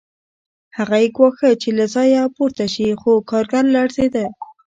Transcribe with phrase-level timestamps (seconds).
[0.77, 4.25] هغه یې ګواښه چې له ځایه پورته شي خو کارګر لړزېده